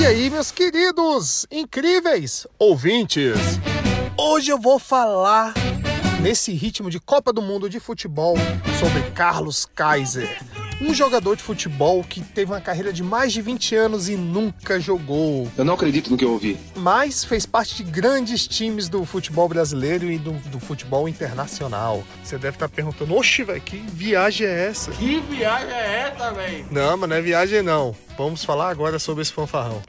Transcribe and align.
E 0.00 0.06
aí, 0.06 0.30
meus 0.30 0.50
queridos, 0.50 1.44
incríveis 1.50 2.46
ouvintes? 2.58 3.36
Hoje 4.16 4.50
eu 4.50 4.58
vou 4.58 4.78
falar 4.78 5.52
nesse 6.22 6.54
ritmo 6.54 6.88
de 6.88 6.98
Copa 6.98 7.30
do 7.34 7.42
Mundo 7.42 7.68
de 7.68 7.78
futebol 7.78 8.34
sobre 8.78 9.10
Carlos 9.10 9.66
Kaiser, 9.66 10.40
um 10.80 10.94
jogador 10.94 11.36
de 11.36 11.42
futebol 11.42 12.02
que 12.02 12.20
teve 12.20 12.52
uma 12.52 12.60
carreira 12.60 12.92
de 12.92 13.02
mais 13.02 13.32
de 13.32 13.42
20 13.42 13.74
anos 13.74 14.08
e 14.08 14.16
nunca 14.16 14.80
jogou. 14.80 15.48
Eu 15.56 15.64
não 15.64 15.74
acredito 15.74 16.10
no 16.10 16.16
que 16.16 16.24
eu 16.24 16.32
ouvi. 16.32 16.56
Mas 16.74 17.24
fez 17.24 17.44
parte 17.44 17.76
de 17.76 17.90
grandes 17.90 18.46
times 18.46 18.88
do 18.88 19.04
futebol 19.04 19.48
brasileiro 19.48 20.10
e 20.10 20.18
do, 20.18 20.32
do 20.50 20.58
futebol 20.58 21.08
internacional. 21.08 22.02
Você 22.22 22.38
deve 22.38 22.56
estar 22.56 22.68
perguntando, 22.68 23.14
oxe, 23.14 23.42
velho, 23.44 23.60
que 23.60 23.76
viagem 23.76 24.46
é 24.46 24.68
essa? 24.68 24.90
Que 24.92 25.20
viagem 25.20 25.74
é 25.74 26.12
essa, 26.14 26.32
velho? 26.32 26.66
Não, 26.70 26.96
mas 26.96 27.08
não 27.08 27.16
é 27.16 27.20
viagem 27.20 27.62
não. 27.62 27.94
Vamos 28.16 28.44
falar 28.44 28.70
agora 28.70 28.98
sobre 28.98 29.22
esse 29.22 29.32
fanfarrão. 29.32 29.82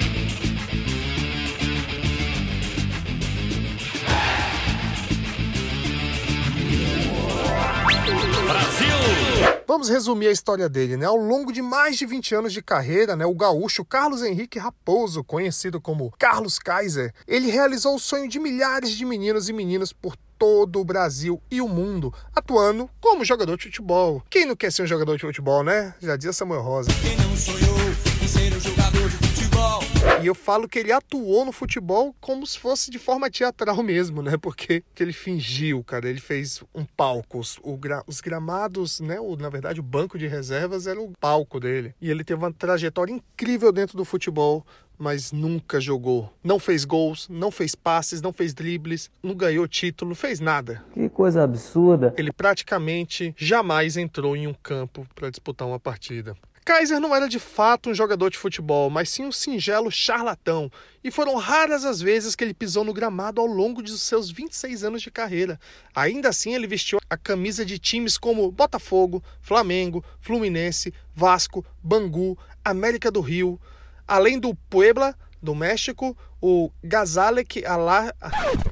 Vamos 9.81 9.89
resumir 9.91 10.27
a 10.27 10.31
história 10.31 10.69
dele, 10.69 10.95
né? 10.95 11.07
Ao 11.07 11.15
longo 11.15 11.51
de 11.51 11.59
mais 11.59 11.97
de 11.97 12.05
20 12.05 12.35
anos 12.35 12.53
de 12.53 12.61
carreira, 12.61 13.15
né, 13.15 13.25
o 13.25 13.33
gaúcho 13.33 13.83
Carlos 13.83 14.21
Henrique 14.21 14.59
Raposo, 14.59 15.23
conhecido 15.23 15.81
como 15.81 16.13
Carlos 16.19 16.59
Kaiser, 16.59 17.11
ele 17.27 17.49
realizou 17.49 17.95
o 17.95 17.99
sonho 17.99 18.29
de 18.29 18.39
milhares 18.39 18.91
de 18.91 19.03
meninos 19.03 19.49
e 19.49 19.53
meninas 19.53 19.91
por 19.91 20.15
todo 20.37 20.79
o 20.79 20.85
Brasil 20.85 21.41
e 21.49 21.61
o 21.61 21.67
mundo, 21.67 22.13
atuando 22.31 22.87
como 23.01 23.25
jogador 23.25 23.57
de 23.57 23.63
futebol. 23.63 24.21
Quem 24.29 24.45
não 24.45 24.55
quer 24.55 24.71
ser 24.71 24.83
um 24.83 24.87
jogador 24.87 25.15
de 25.15 25.25
futebol, 25.25 25.63
né? 25.63 25.95
Já 25.99 26.15
dizia 26.15 26.31
Samuel 26.31 26.61
Rosa. 26.61 26.91
Quem 27.01 27.17
não 27.17 27.35
sonhou 27.35 28.10
em 28.21 28.27
ser 28.27 28.53
um 28.53 28.59
jogador 28.59 29.09
de 29.09 29.15
futebol? 29.17 29.79
E 30.21 30.27
eu 30.27 30.35
falo 30.35 30.67
que 30.67 30.77
ele 30.77 30.91
atuou 30.91 31.43
no 31.45 31.51
futebol 31.51 32.15
como 32.19 32.45
se 32.45 32.59
fosse 32.59 32.91
de 32.91 32.99
forma 32.99 33.29
teatral 33.29 33.81
mesmo, 33.83 34.21
né? 34.21 34.37
Porque 34.37 34.83
que 34.93 35.01
ele 35.01 35.13
fingiu, 35.13 35.83
cara. 35.83 36.07
Ele 36.07 36.19
fez 36.19 36.63
um 36.73 36.85
palco. 36.85 37.39
Os, 37.39 37.59
gra, 37.79 38.03
os 38.05 38.21
gramados, 38.21 38.99
né? 38.99 39.19
O, 39.19 39.35
na 39.35 39.49
verdade, 39.49 39.79
o 39.79 39.83
banco 39.83 40.17
de 40.17 40.27
reservas 40.27 40.85
era 40.85 41.01
o 41.01 41.11
palco 41.19 41.59
dele. 41.59 41.95
E 41.99 42.09
ele 42.09 42.23
teve 42.23 42.39
uma 42.39 42.53
trajetória 42.53 43.11
incrível 43.11 43.71
dentro 43.71 43.97
do 43.97 44.05
futebol 44.05 44.65
mas 45.01 45.31
nunca 45.31 45.81
jogou. 45.81 46.31
Não 46.43 46.59
fez 46.59 46.85
gols, 46.85 47.27
não 47.27 47.49
fez 47.49 47.73
passes, 47.73 48.21
não 48.21 48.31
fez 48.31 48.53
dribles, 48.53 49.09
não 49.23 49.33
ganhou 49.33 49.67
título, 49.67 50.09
não 50.09 50.15
fez 50.15 50.39
nada. 50.39 50.85
Que 50.93 51.09
coisa 51.09 51.41
absurda. 51.41 52.13
Ele 52.15 52.31
praticamente 52.31 53.33
jamais 53.35 53.97
entrou 53.97 54.35
em 54.35 54.45
um 54.45 54.53
campo 54.53 55.07
para 55.15 55.31
disputar 55.31 55.67
uma 55.67 55.79
partida. 55.79 56.37
Kaiser 56.63 56.99
não 56.99 57.15
era 57.15 57.27
de 57.27 57.39
fato 57.39 57.89
um 57.89 57.93
jogador 57.93 58.29
de 58.29 58.37
futebol, 58.37 58.89
mas 58.89 59.09
sim 59.09 59.25
um 59.25 59.31
singelo 59.31 59.91
charlatão, 59.91 60.71
e 61.03 61.09
foram 61.09 61.35
raras 61.35 61.83
as 61.83 61.99
vezes 61.99 62.35
que 62.35 62.43
ele 62.43 62.53
pisou 62.53 62.83
no 62.83 62.93
gramado 62.93 63.41
ao 63.41 63.47
longo 63.47 63.81
de 63.81 63.97
seus 63.97 64.29
26 64.29 64.83
anos 64.83 65.01
de 65.01 65.09
carreira. 65.09 65.59
Ainda 65.95 66.29
assim, 66.29 66.53
ele 66.53 66.67
vestiu 66.67 66.99
a 67.09 67.17
camisa 67.17 67.65
de 67.65 67.79
times 67.79 68.17
como 68.17 68.51
Botafogo, 68.51 69.23
Flamengo, 69.41 70.03
Fluminense, 70.19 70.93
Vasco, 71.15 71.65
Bangu, 71.81 72.37
América 72.63 73.09
do 73.09 73.21
Rio, 73.21 73.59
além 74.07 74.39
do 74.39 74.53
Puebla, 74.69 75.15
do 75.41 75.55
México, 75.55 76.15
o 76.39 76.71
Gazalek. 76.83 77.63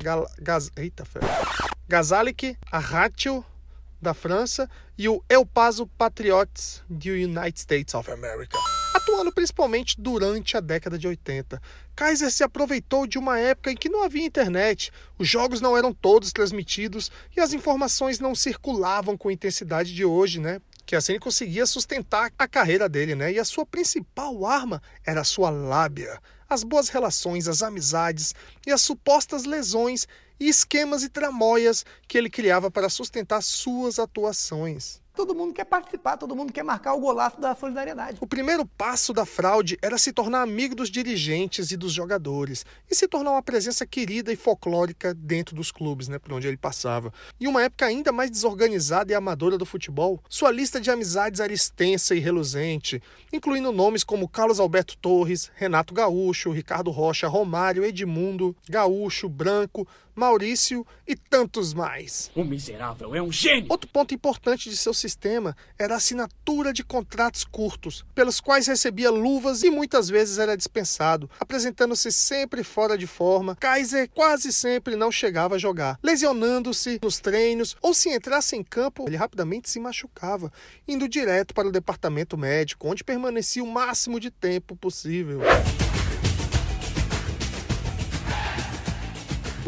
Gal... 0.01 0.29
Gaz... 0.39 0.71
Gazalek 1.87 2.55
Arratio 2.71 3.43
da 4.01 4.13
França 4.13 4.69
e 4.99 5.07
o 5.07 5.23
El 5.29 5.45
Paso 5.45 5.87
Patriots 5.87 6.83
do 6.89 7.11
United 7.11 7.57
States 7.57 7.93
of 7.93 8.11
America. 8.11 8.57
Atuando 8.93 9.31
principalmente 9.31 9.95
durante 9.97 10.57
a 10.57 10.59
década 10.59 10.97
de 10.97 11.07
80, 11.07 11.61
Kaiser 11.95 12.29
se 12.29 12.43
aproveitou 12.43 13.07
de 13.07 13.17
uma 13.17 13.39
época 13.39 13.71
em 13.71 13.77
que 13.77 13.87
não 13.87 14.03
havia 14.03 14.25
internet, 14.25 14.91
os 15.17 15.25
jogos 15.25 15.61
não 15.61 15.77
eram 15.77 15.93
todos 15.93 16.33
transmitidos 16.33 17.09
e 17.35 17.39
as 17.39 17.53
informações 17.53 18.19
não 18.19 18.35
circulavam 18.35 19.17
com 19.17 19.29
a 19.29 19.33
intensidade 19.33 19.95
de 19.95 20.03
hoje, 20.03 20.37
né? 20.37 20.59
Que 20.85 20.97
assim 20.97 21.13
ele 21.13 21.19
conseguia 21.19 21.65
sustentar 21.65 22.33
a 22.37 22.47
carreira 22.47 22.89
dele, 22.89 23.15
né? 23.15 23.31
E 23.31 23.39
a 23.39 23.45
sua 23.45 23.65
principal 23.65 24.45
arma 24.45 24.81
era 25.05 25.21
a 25.21 25.25
sua 25.25 25.49
lábia, 25.49 26.19
as 26.49 26.61
boas 26.61 26.89
relações, 26.89 27.47
as 27.47 27.61
amizades 27.61 28.35
e 28.67 28.71
as 28.71 28.81
supostas 28.81 29.45
lesões 29.45 30.05
e 30.39 30.47
esquemas 30.47 31.03
e 31.03 31.09
tramóias 31.09 31.85
que 32.07 32.17
ele 32.17 32.29
criava 32.29 32.71
para 32.71 32.89
sustentar 32.89 33.41
suas 33.41 33.99
atuações. 33.99 35.01
Todo 35.19 35.35
mundo 35.35 35.53
quer 35.53 35.65
participar, 35.65 36.15
todo 36.15 36.33
mundo 36.33 36.53
quer 36.53 36.63
marcar 36.63 36.93
o 36.93 36.99
golaço 37.01 37.41
da 37.41 37.53
solidariedade. 37.53 38.17
O 38.21 38.25
primeiro 38.25 38.65
passo 38.65 39.11
da 39.11 39.25
fraude 39.25 39.77
era 39.81 39.97
se 39.97 40.13
tornar 40.13 40.41
amigo 40.41 40.73
dos 40.73 40.89
dirigentes 40.89 41.71
e 41.71 41.75
dos 41.75 41.91
jogadores 41.91 42.65
e 42.89 42.95
se 42.95 43.05
tornar 43.05 43.31
uma 43.31 43.43
presença 43.43 43.85
querida 43.85 44.31
e 44.31 44.37
folclórica 44.37 45.13
dentro 45.13 45.53
dos 45.57 45.73
clubes, 45.73 46.07
né, 46.07 46.17
por 46.17 46.31
onde 46.31 46.47
ele 46.47 46.55
passava. 46.55 47.11
Em 47.37 47.47
uma 47.47 47.61
época 47.61 47.85
ainda 47.85 48.13
mais 48.13 48.31
desorganizada 48.31 49.11
e 49.11 49.15
amadora 49.15 49.57
do 49.57 49.65
futebol, 49.65 50.23
sua 50.29 50.51
lista 50.51 50.79
de 50.79 50.89
amizades 50.89 51.41
era 51.41 51.51
extensa 51.51 52.15
e 52.15 52.19
reluzente, 52.19 53.03
incluindo 53.33 53.73
nomes 53.73 54.05
como 54.05 54.25
Carlos 54.25 54.57
Alberto 54.57 54.97
Torres, 54.97 55.51
Renato 55.53 55.93
Gaúcho, 55.93 56.49
Ricardo 56.49 56.91
Rocha, 56.91 57.27
Romário, 57.27 57.83
Edmundo, 57.83 58.55
Gaúcho, 58.69 59.27
Branco, 59.27 59.85
Maurício 60.15 60.85
e 61.07 61.15
tantos 61.15 61.73
mais. 61.73 62.29
O 62.35 62.43
miserável 62.43 63.15
é 63.15 63.21
um 63.21 63.31
gênio! 63.31 63.67
Outro 63.69 63.89
ponto 63.89 64.13
importante 64.13 64.69
de 64.69 64.75
seu 64.75 64.93
sistema 64.93 65.08
era 65.77 65.93
a 65.93 65.97
assinatura 65.97 66.73
de 66.73 66.83
contratos 66.83 67.43
curtos, 67.43 68.05
pelos 68.13 68.39
quais 68.39 68.67
recebia 68.67 69.09
luvas 69.09 69.63
e 69.63 69.69
muitas 69.69 70.09
vezes 70.09 70.37
era 70.37 70.55
dispensado, 70.55 71.29
apresentando-se 71.39 72.11
sempre 72.11 72.63
fora 72.63 72.97
de 72.97 73.07
forma. 73.07 73.55
Kaiser 73.55 74.09
quase 74.09 74.51
sempre 74.51 74.95
não 74.95 75.11
chegava 75.11 75.55
a 75.55 75.59
jogar, 75.59 75.99
lesionando-se 76.03 76.99
nos 77.01 77.19
treinos 77.19 77.75
ou 77.81 77.93
se 77.93 78.09
entrasse 78.09 78.55
em 78.55 78.63
campo, 78.63 79.05
ele 79.07 79.17
rapidamente 79.17 79.69
se 79.69 79.79
machucava, 79.79 80.51
indo 80.87 81.07
direto 81.07 81.53
para 81.53 81.67
o 81.67 81.71
departamento 81.71 82.37
médico, 82.37 82.87
onde 82.87 83.03
permanecia 83.03 83.63
o 83.63 83.71
máximo 83.71 84.19
de 84.19 84.29
tempo 84.29 84.75
possível. 84.75 85.41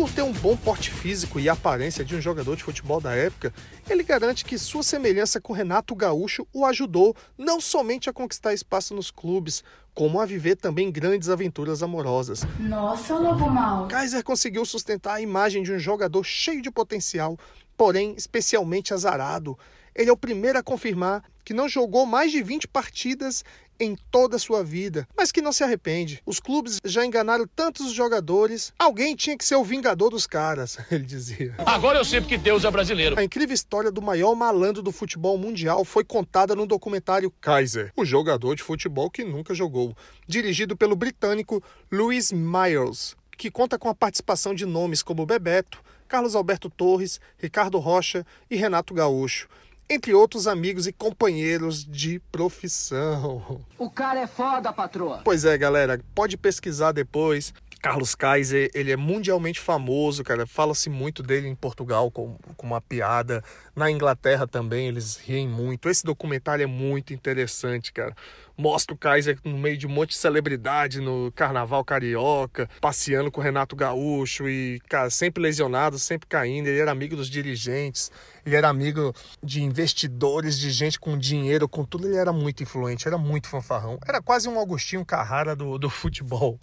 Por 0.01 0.09
ter 0.12 0.23
um 0.23 0.31
bom 0.31 0.57
porte 0.57 0.89
físico 0.89 1.39
e 1.39 1.47
aparência 1.47 2.03
de 2.03 2.16
um 2.16 2.19
jogador 2.19 2.56
de 2.56 2.63
futebol 2.63 3.00
da 3.00 3.13
época, 3.13 3.53
ele 3.88 4.01
garante 4.01 4.44
que 4.44 4.57
sua 4.57 4.81
semelhança 4.81 5.39
com 5.39 5.53
Renato 5.53 5.94
Gaúcho 5.94 6.47
o 6.51 6.66
ajudou 6.66 7.16
não 7.38 7.62
somente 7.62 8.09
a 8.09 8.13
conquistar 8.13 8.51
espaço 8.51 8.95
nos 8.95 9.11
clubes, 9.11 9.63
como 9.94 10.19
a 10.19 10.25
viver 10.25 10.56
também 10.56 10.91
grandes 10.91 11.29
aventuras 11.29 11.84
amorosas. 11.84 12.44
Nossa, 12.59 13.16
lobo 13.16 13.47
mal. 13.47 13.88
Kaiser 13.90 14.23
conseguiu 14.23 14.66
sustentar 14.66 15.13
a 15.13 15.22
imagem 15.22 15.61
de 15.61 15.72
um 15.72 15.78
jogador 15.78 16.23
cheio 16.23 16.63
de 16.63 16.72
potencial, 16.72 17.38
porém 17.78 18.16
especialmente 18.17 18.95
azarado. 18.95 19.56
Ele 19.96 20.09
é 20.09 20.13
o 20.13 20.18
primeiro 20.18 20.57
a 20.57 20.63
confirmar 20.63 21.24
que 21.44 21.53
não 21.53 21.68
jogou 21.68 22.06
mais 22.06 22.31
de 22.31 22.41
20 22.41 22.68
partidas 22.68 23.44
em 23.81 23.97
toda 24.12 24.35
a 24.35 24.40
sua 24.40 24.63
vida, 24.63 25.07
mas 25.18 25.31
que 25.31 25.41
não 25.41 25.52
se 25.52 25.63
arrepende. 25.63 26.22
Os 26.24 26.40
clubes 26.40 26.78
já 26.85 27.03
enganaram 27.03 27.47
tantos 27.47 27.91
jogadores, 27.91 28.72
alguém 28.78 29.16
tinha 29.16 29.35
que 29.35 29.44
ser 29.44 29.56
o 29.56 29.63
vingador 29.63 30.12
dos 30.12 30.28
caras, 30.28 30.78
ele 30.91 31.03
dizia. 31.03 31.56
Agora 31.66 31.97
eu 31.97 32.06
sei 32.06 32.22
porque 32.22 32.38
Deus 32.38 32.63
é 32.63 32.69
brasileiro. 32.69 33.19
A 33.19 33.24
incrível 33.24 33.56
história 33.56 33.91
do 33.91 34.02
maior 34.02 34.35
malandro 34.35 34.84
do 34.84 34.91
futebol 34.91 35.35
mundial 35.35 35.84
foi 35.84 36.03
contada 36.03 36.56
no 36.56 36.68
documentário 36.68 37.34
Kaiser, 37.41 37.91
o 37.96 38.06
jogador 38.06 38.56
de 38.56 38.62
futebol 38.62 39.09
que 39.09 39.23
nunca 39.23 39.56
jogou, 39.56 39.97
dirigido 40.28 40.78
pelo 40.78 40.96
britânico 40.96 41.62
Louis 41.91 42.31
Myers, 42.31 43.16
que 43.35 43.50
conta 43.50 43.79
com 43.79 43.90
a 43.90 43.96
participação 43.96 44.53
de 44.53 44.66
nomes 44.66 45.02
como 45.02 45.25
Bebeto, 45.25 45.84
Carlos 46.08 46.35
Alberto 46.35 46.69
Torres, 46.69 47.19
Ricardo 47.38 47.79
Rocha 47.79 48.23
e 48.50 48.56
Renato 48.56 48.94
Gaúcho 48.94 49.47
entre 49.91 50.13
outros 50.13 50.47
amigos 50.47 50.88
e 50.88 50.94
companheiros 50.94 51.84
de 51.84 52.18
profissão. 52.31 53.62
O 53.78 53.90
cara 53.90 54.22
é 54.22 54.28
foda, 54.28 54.72
patroa. 54.72 55.19
Pois 55.22 55.44
é, 55.44 55.57
galera, 55.57 55.99
pode 56.16 56.38
pesquisar 56.38 56.93
depois. 56.93 57.53
Carlos 57.81 58.13
Kaiser, 58.13 58.69
ele 58.75 58.91
é 58.91 58.97
mundialmente 58.97 59.59
famoso, 59.59 60.23
cara. 60.23 60.45
Fala-se 60.45 60.89
muito 60.89 61.23
dele 61.23 61.47
em 61.47 61.55
Portugal 61.55 62.11
com, 62.11 62.37
com 62.55 62.67
uma 62.67 62.79
piada. 62.79 63.43
Na 63.75 63.89
Inglaterra 63.89 64.45
também, 64.45 64.87
eles 64.87 65.17
riem 65.17 65.47
muito. 65.47 65.89
Esse 65.89 66.03
documentário 66.03 66.63
é 66.63 66.67
muito 66.67 67.13
interessante, 67.13 67.91
cara. 67.91 68.16
Mostra 68.55 68.93
o 68.93 68.97
Kaiser 68.97 69.39
no 69.43 69.57
meio 69.57 69.75
de 69.75 69.87
um 69.87 69.89
monte 69.89 70.09
de 70.09 70.17
celebridade 70.17 71.01
no 71.01 71.31
carnaval 71.31 71.83
carioca, 71.83 72.69
passeando 72.79 73.31
com 73.31 73.41
o 73.41 73.43
Renato 73.43 73.75
Gaúcho 73.75 74.47
e, 74.47 74.79
cara, 74.87 75.09
sempre 75.09 75.41
lesionado, 75.41 75.97
sempre 75.97 76.27
caindo. 76.27 76.67
Ele 76.67 76.77
era 76.77 76.91
amigo 76.91 77.16
dos 77.16 77.27
dirigentes, 77.27 78.11
ele 78.45 78.55
era 78.55 78.69
amigo 78.69 79.16
de 79.41 79.63
investidores, 79.63 80.59
de 80.59 80.69
gente 80.69 80.99
com 80.99 81.17
dinheiro, 81.17 81.67
com 81.67 81.84
tudo. 81.84 82.07
Ele 82.07 82.17
era 82.17 82.31
muito 82.31 82.61
influente, 82.61 83.07
era 83.07 83.17
muito 83.17 83.47
fanfarrão. 83.47 83.97
Era 84.07 84.22
quase 84.22 84.47
um 84.47 84.59
Agostinho 84.59 85.03
Carrara 85.03 85.55
do, 85.55 85.79
do 85.79 85.89
futebol. 85.89 86.59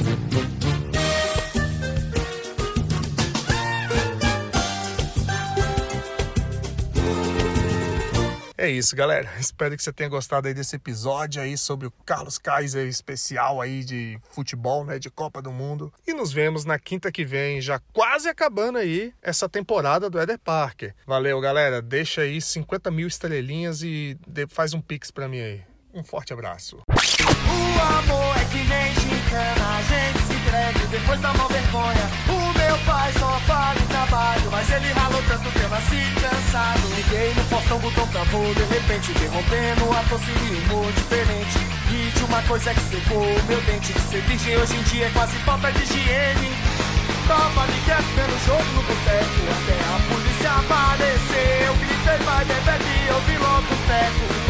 É 8.60 8.68
isso, 8.68 8.96
galera. 8.96 9.30
Espero 9.38 9.76
que 9.76 9.82
você 9.82 9.92
tenha 9.92 10.08
gostado 10.08 10.48
aí 10.48 10.52
desse 10.52 10.74
episódio 10.74 11.40
aí 11.40 11.56
sobre 11.56 11.86
o 11.86 11.92
Carlos 12.04 12.38
Kaiser 12.38 12.88
especial 12.88 13.60
aí 13.60 13.84
de 13.84 14.18
futebol, 14.30 14.84
né, 14.84 14.98
de 14.98 15.08
Copa 15.08 15.40
do 15.40 15.52
Mundo. 15.52 15.92
E 16.04 16.12
nos 16.12 16.32
vemos 16.32 16.64
na 16.64 16.76
quinta 16.76 17.12
que 17.12 17.24
vem, 17.24 17.60
já 17.60 17.80
quase 17.92 18.28
acabando 18.28 18.78
aí 18.78 19.14
essa 19.22 19.48
temporada 19.48 20.10
do 20.10 20.20
Eder 20.20 20.40
Parker. 20.40 20.92
Valeu, 21.06 21.40
galera. 21.40 21.80
Deixa 21.80 22.22
aí 22.22 22.40
50 22.40 22.90
mil 22.90 23.06
estrelinhas 23.06 23.82
e 23.82 24.18
faz 24.48 24.74
um 24.74 24.80
pix 24.80 25.12
pra 25.12 25.28
mim 25.28 25.40
aí. 25.40 25.62
Um 25.94 26.02
forte 26.02 26.32
abraço. 26.32 26.78
O 26.88 27.80
amor 27.80 28.36
é 28.36 28.44
que 28.46 28.64
nem 28.68 28.92
a 29.62 29.82
gente 29.82 30.18
se 30.26 30.38
depois 30.88 31.20
vergonha. 31.20 32.10
O 32.28 32.58
meu 32.58 32.78
pai 32.84 33.12
só 33.12 33.37
mas 34.58 34.72
ele 34.72 34.92
ralou 34.92 35.22
tanto 35.28 35.48
que 35.52 35.60
eu 35.60 35.68
nasci 35.68 36.02
cansado. 36.18 36.82
Liguei 36.96 37.32
no 37.32 37.44
Faustão, 37.44 37.78
botão 37.78 38.04
travou, 38.08 38.52
de 38.54 38.64
repente 38.64 39.12
interrompendo 39.12 39.84
a 39.92 40.02
tosse 40.10 40.32
e 40.34 40.66
humor 40.66 40.90
diferente. 40.94 41.58
E 41.94 42.10
de 42.10 42.24
uma 42.24 42.42
coisa 42.42 42.74
que 42.74 42.80
secou 42.80 43.22
meu 43.46 43.60
dente, 43.62 43.92
de 43.92 44.00
ser 44.00 44.20
virgem 44.22 44.56
hoje 44.56 44.74
em 44.74 44.82
dia 44.82 45.06
é 45.06 45.10
quase 45.10 45.36
falta 45.46 45.70
de 45.70 45.82
higiene. 45.84 46.50
Tava 47.28 47.66
ligado 47.70 48.08
vendo 48.16 48.34
jogo 48.46 48.68
no 48.74 48.82
boteco, 48.82 49.40
até 49.54 49.78
a 49.78 49.96
polícia 50.10 50.50
aparecer. 50.50 51.66
Eu 51.68 51.74
gritei, 51.76 52.18
vai, 52.26 52.44
bebe, 52.44 52.94
eu 53.06 53.20
vi 53.30 53.38
logo 53.38 53.62
o 53.62 53.78
teco, 53.86 54.47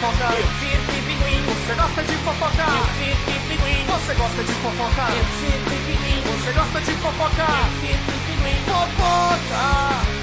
fofoca? 0.00 0.34
Eu 0.34 0.48
circo 0.58 0.92
e 0.96 1.02
pinguim. 1.02 1.42
Você 1.44 1.74
gosta 1.74 2.02
de 2.02 2.16
fofoca? 2.16 2.62
Eu 2.62 2.86
circo 2.96 3.30
e 3.30 3.48
pinguim. 3.48 3.84
Você 3.86 4.14
gosta 4.14 4.42
de 4.42 4.52
fofoca? 4.54 5.02
Eu 5.12 5.24
circo 5.40 5.70
e 5.70 5.80
pinguim. 5.86 6.22
Você 6.22 6.52
gosta 6.52 6.80
de 6.80 6.92
fofoca? 6.92 7.42
Eu 7.42 7.80
circo 7.80 8.10
e 8.10 8.20
pinguim. 8.26 8.64
Fofoca! 8.64 10.19